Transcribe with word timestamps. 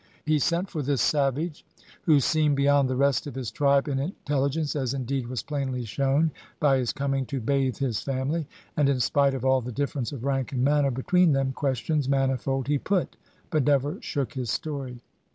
He 0.25 0.39
sent 0.39 0.67
for 0.67 0.81
this 0.81 0.99
savage, 0.99 1.63
who 2.05 2.19
seemed 2.19 2.55
beyond 2.55 2.89
the 2.89 2.95
rest 2.95 3.27
of 3.27 3.35
his 3.35 3.51
tribe 3.51 3.87
in 3.87 3.99
intelligence, 3.99 4.75
as 4.75 4.95
indeed 4.95 5.27
was 5.27 5.43
plainly 5.43 5.85
shown 5.85 6.31
by 6.59 6.79
his 6.79 6.91
coming 6.91 7.23
to 7.27 7.39
bathe 7.39 7.77
his 7.77 8.01
family, 8.01 8.47
and 8.75 8.89
in 8.89 8.99
spite 8.99 9.35
of 9.35 9.45
all 9.45 9.61
the 9.61 9.71
difference 9.71 10.11
of 10.11 10.23
rank 10.25 10.51
and 10.53 10.63
manner 10.63 10.89
between 10.89 11.33
them, 11.33 11.53
questions 11.53 12.09
manifold 12.09 12.67
he 12.67 12.79
put, 12.79 13.15
but 13.51 13.63
never 13.63 14.01
shook 14.01 14.33
his 14.33 14.49
story. 14.49 15.03